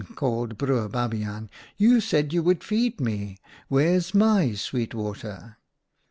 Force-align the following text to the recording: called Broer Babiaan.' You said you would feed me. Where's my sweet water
called 0.15 0.57
Broer 0.57 0.89
Babiaan.' 0.89 1.47
You 1.77 2.01
said 2.01 2.33
you 2.33 2.41
would 2.41 2.63
feed 2.63 2.99
me. 2.99 3.37
Where's 3.67 4.15
my 4.15 4.55
sweet 4.55 4.95
water 4.95 5.57